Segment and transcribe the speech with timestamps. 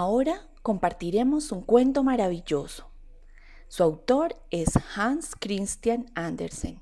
[0.00, 2.88] Ahora compartiremos un cuento maravilloso.
[3.66, 6.80] Su autor es Hans Christian Andersen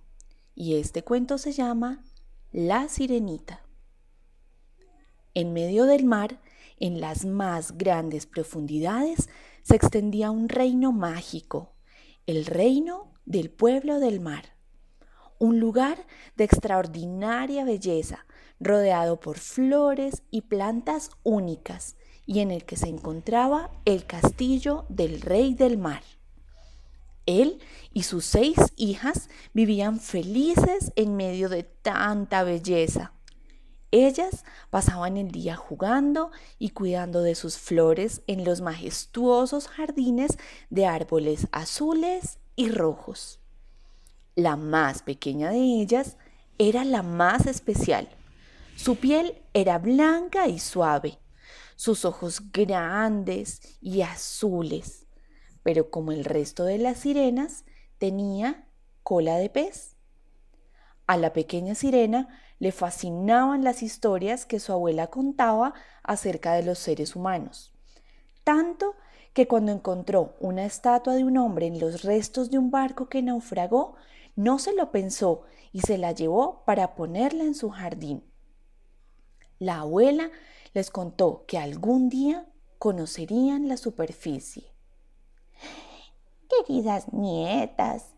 [0.54, 2.04] y este cuento se llama
[2.52, 3.62] La Sirenita.
[5.32, 6.42] En medio del mar,
[6.78, 9.30] en las más grandes profundidades,
[9.62, 11.72] se extendía un reino mágico,
[12.26, 14.58] el reino del pueblo del mar.
[15.38, 16.06] Un lugar
[16.36, 18.26] de extraordinaria belleza,
[18.60, 21.96] rodeado por flores y plantas únicas
[22.26, 26.02] y en el que se encontraba el castillo del rey del mar.
[27.24, 27.60] Él
[27.92, 33.12] y sus seis hijas vivían felices en medio de tanta belleza.
[33.90, 40.38] Ellas pasaban el día jugando y cuidando de sus flores en los majestuosos jardines
[40.70, 43.40] de árboles azules y rojos.
[44.34, 46.16] La más pequeña de ellas
[46.58, 48.08] era la más especial.
[48.76, 51.18] Su piel era blanca y suave,
[51.76, 55.06] sus ojos grandes y azules,
[55.62, 57.64] pero como el resto de las sirenas,
[57.98, 58.68] tenía
[59.02, 59.96] cola de pez.
[61.06, 66.78] A la pequeña sirena le fascinaban las historias que su abuela contaba acerca de los
[66.78, 67.74] seres humanos,
[68.42, 68.94] tanto
[69.32, 73.22] que cuando encontró una estatua de un hombre en los restos de un barco que
[73.22, 73.94] naufragó,
[74.34, 78.24] no se lo pensó y se la llevó para ponerla en su jardín.
[79.58, 80.30] La abuela
[80.76, 82.46] les contó que algún día
[82.78, 84.74] conocerían la superficie.
[86.50, 88.14] Queridas nietas,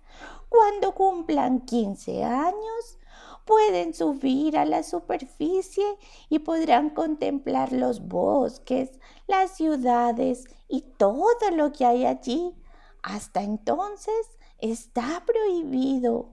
[0.49, 2.99] cuando cumplan 15 años,
[3.45, 5.85] pueden subir a la superficie
[6.29, 8.99] y podrán contemplar los bosques,
[9.29, 12.57] las ciudades y todo lo que hay allí.
[13.05, 16.31] Hasta entonces está prohibido.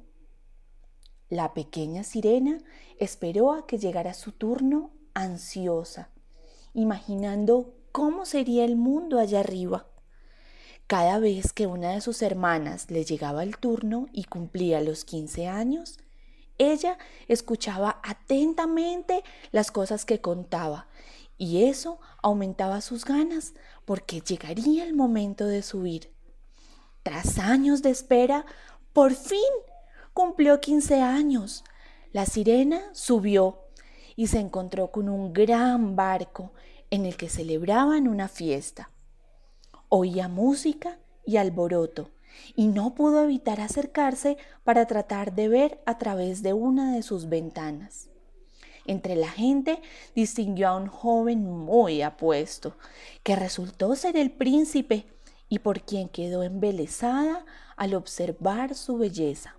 [1.29, 2.57] La pequeña sirena
[2.97, 6.14] esperó a que llegara su turno ansiosa
[6.75, 9.87] imaginando cómo sería el mundo allá arriba.
[10.85, 15.47] Cada vez que una de sus hermanas le llegaba el turno y cumplía los 15
[15.47, 15.97] años,
[16.59, 16.97] ella
[17.27, 20.87] escuchaba atentamente las cosas que contaba
[21.37, 23.53] y eso aumentaba sus ganas
[23.85, 26.13] porque llegaría el momento de subir.
[27.03, 28.45] Tras años de espera,
[28.93, 29.39] por fin
[30.13, 31.63] cumplió 15 años.
[32.11, 33.64] La sirena subió
[34.15, 36.53] y se encontró con un gran barco
[36.89, 38.91] en el que celebraban una fiesta.
[39.89, 42.11] Oía música y alboroto
[42.55, 47.29] y no pudo evitar acercarse para tratar de ver a través de una de sus
[47.29, 48.09] ventanas.
[48.85, 49.81] Entre la gente
[50.13, 52.77] distinguió a un joven muy apuesto,
[53.23, 55.07] que resultó ser el príncipe
[55.49, 57.45] y por quien quedó embelesada
[57.77, 59.55] al observar su belleza.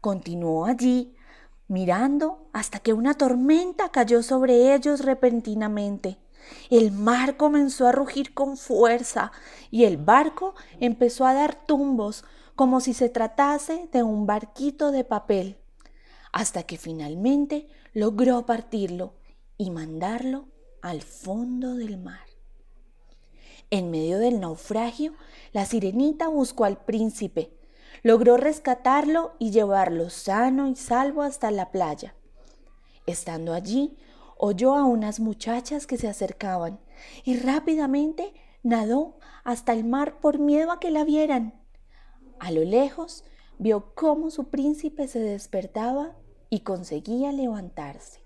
[0.00, 1.14] Continuó allí
[1.70, 6.18] mirando hasta que una tormenta cayó sobre ellos repentinamente.
[6.68, 9.30] El mar comenzó a rugir con fuerza
[9.70, 12.24] y el barco empezó a dar tumbos
[12.56, 15.58] como si se tratase de un barquito de papel,
[16.32, 19.14] hasta que finalmente logró partirlo
[19.56, 20.48] y mandarlo
[20.82, 22.26] al fondo del mar.
[23.70, 25.14] En medio del naufragio,
[25.52, 27.59] la sirenita buscó al príncipe,
[28.02, 32.14] logró rescatarlo y llevarlo sano y salvo hasta la playa.
[33.06, 33.96] Estando allí,
[34.36, 36.80] oyó a unas muchachas que se acercaban
[37.24, 41.54] y rápidamente nadó hasta el mar por miedo a que la vieran.
[42.38, 43.24] A lo lejos
[43.58, 46.16] vio cómo su príncipe se despertaba
[46.48, 48.20] y conseguía levantarse.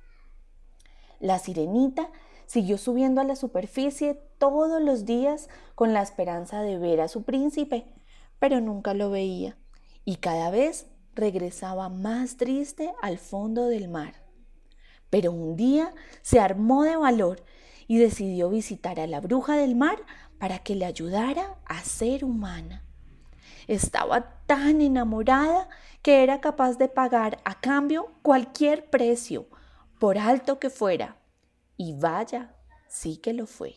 [1.19, 2.11] La sirenita
[2.47, 7.25] siguió subiendo a la superficie todos los días con la esperanza de ver a su
[7.25, 7.87] príncipe,
[8.39, 9.57] pero nunca lo veía
[10.05, 14.15] y cada vez regresaba más triste al fondo del mar.
[15.11, 17.43] Pero un día se armó de valor
[17.87, 19.99] y decidió visitar a la bruja del mar
[20.39, 22.85] para que le ayudara a ser humana.
[23.67, 25.69] Estaba tan enamorada
[26.03, 29.47] que era capaz de pagar a cambio cualquier precio,
[29.99, 31.17] por alto que fuera.
[31.77, 32.55] Y vaya,
[32.89, 33.77] sí que lo fue.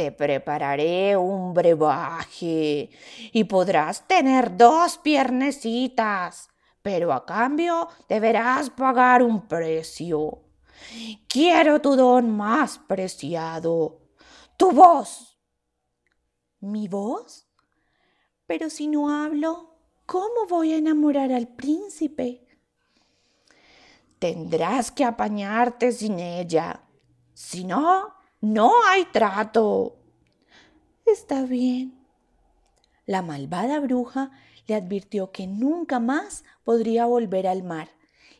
[0.00, 2.88] Te prepararé un brebaje
[3.34, 6.48] y podrás tener dos piernecitas,
[6.80, 10.40] pero a cambio deberás pagar un precio.
[11.28, 14.00] Quiero tu don más preciado,
[14.56, 15.38] tu voz.
[16.60, 17.46] ¿Mi voz?
[18.46, 19.76] Pero si no hablo,
[20.06, 22.48] ¿cómo voy a enamorar al príncipe?
[24.18, 26.84] Tendrás que apañarte sin ella.
[27.34, 29.96] Si no, no hay trato.
[31.04, 31.98] Está bien.
[33.04, 34.30] La malvada bruja
[34.66, 37.88] le advirtió que nunca más podría volver al mar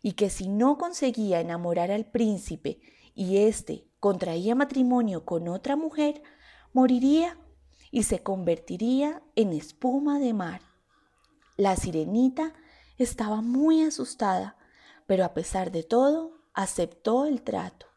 [0.03, 2.81] y que si no conseguía enamorar al príncipe
[3.15, 6.23] y éste contraía matrimonio con otra mujer,
[6.73, 7.37] moriría
[7.91, 10.63] y se convertiría en espuma de mar.
[11.57, 12.55] La sirenita
[12.97, 14.57] estaba muy asustada,
[15.07, 17.90] pero a pesar de todo aceptó el trato.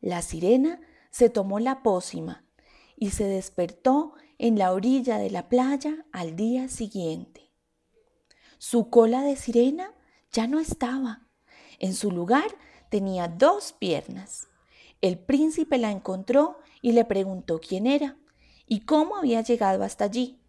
[0.00, 2.44] La sirena se tomó la pócima
[2.96, 7.50] y se despertó en la orilla de la playa al día siguiente.
[8.58, 9.94] Su cola de sirena
[10.32, 11.26] ya no estaba.
[11.78, 12.46] En su lugar
[12.90, 14.48] tenía dos piernas.
[15.00, 18.16] El príncipe la encontró y le preguntó quién era
[18.66, 20.40] y cómo había llegado hasta allí.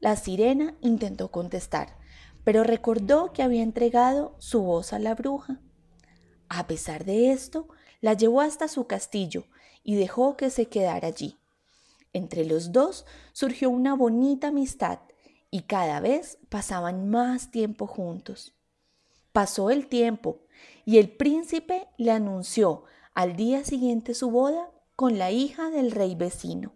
[0.00, 1.98] La sirena intentó contestar,
[2.44, 5.60] pero recordó que había entregado su voz a la bruja.
[6.48, 7.68] A pesar de esto,
[8.00, 9.44] la llevó hasta su castillo
[9.82, 11.38] y dejó que se quedara allí.
[12.12, 15.00] Entre los dos surgió una bonita amistad
[15.50, 18.54] y cada vez pasaban más tiempo juntos.
[19.32, 20.40] Pasó el tiempo
[20.84, 26.14] y el príncipe le anunció al día siguiente su boda con la hija del rey
[26.14, 26.72] vecino.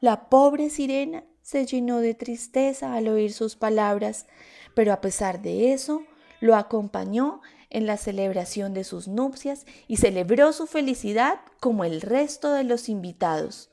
[0.00, 4.26] La pobre sirena se llenó de tristeza al oír sus palabras,
[4.74, 6.02] pero a pesar de eso,
[6.40, 7.40] lo acompañó
[7.74, 12.88] en la celebración de sus nupcias y celebró su felicidad como el resto de los
[12.88, 13.70] invitados.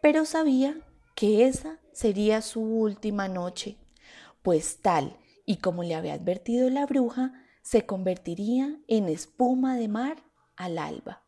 [0.00, 0.76] Pero sabía
[1.16, 3.76] que esa sería su última noche,
[4.42, 10.22] pues tal y como le había advertido la bruja, se convertiría en espuma de mar
[10.56, 11.24] al alba.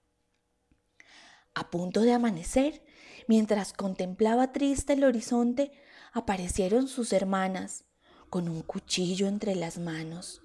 [1.53, 2.85] A punto de amanecer,
[3.27, 5.73] mientras contemplaba triste el horizonte,
[6.13, 7.87] aparecieron sus hermanas,
[8.31, 10.44] con un cuchillo entre las manos.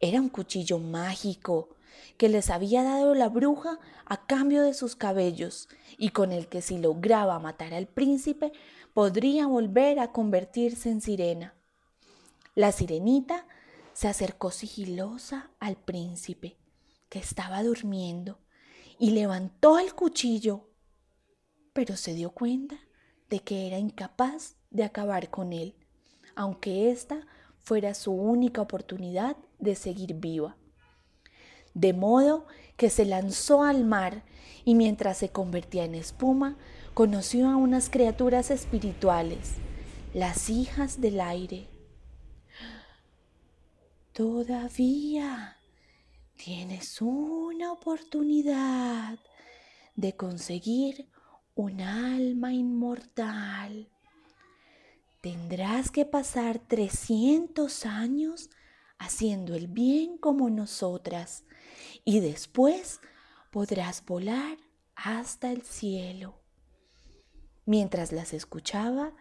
[0.00, 1.68] Era un cuchillo mágico
[2.16, 5.68] que les había dado la bruja a cambio de sus cabellos
[5.98, 8.52] y con el que si lograba matar al príncipe
[8.92, 11.54] podría volver a convertirse en sirena.
[12.54, 13.46] La sirenita
[13.92, 16.56] se acercó sigilosa al príncipe,
[17.08, 18.38] que estaba durmiendo,
[18.98, 20.68] y levantó el cuchillo,
[21.72, 22.78] pero se dio cuenta
[23.30, 25.74] de que era incapaz de acabar con él,
[26.36, 27.26] aunque esta
[27.58, 30.56] fuera su única oportunidad de seguir viva.
[31.74, 32.46] De modo
[32.76, 34.22] que se lanzó al mar
[34.64, 36.56] y mientras se convertía en espuma,
[36.94, 39.54] conoció a unas criaturas espirituales,
[40.12, 41.68] las hijas del aire,
[44.14, 45.56] Todavía
[46.36, 49.18] tienes una oportunidad
[49.96, 51.08] de conseguir
[51.56, 53.90] un alma inmortal.
[55.20, 58.50] Tendrás que pasar 300 años
[58.98, 61.44] haciendo el bien como nosotras
[62.04, 63.00] y después
[63.50, 64.58] podrás volar
[64.94, 66.40] hasta el cielo.
[67.66, 69.14] Mientras las escuchaba,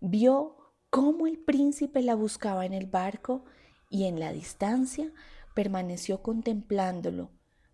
[0.00, 3.44] vio cómo el príncipe la buscaba en el barco
[3.90, 5.12] y en la distancia
[5.54, 7.30] permaneció contemplándolo,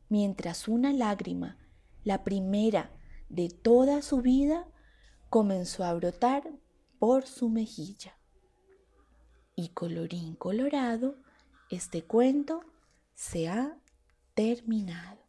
[0.09, 1.57] mientras una lágrima,
[2.05, 2.93] la primera
[3.29, 4.67] de toda su vida,
[5.31, 6.51] comenzó a brotar
[6.99, 8.19] por su mejilla.
[9.55, 11.17] Y colorín colorado,
[11.71, 12.65] este cuento
[13.15, 13.77] se ha
[14.35, 15.20] terminado.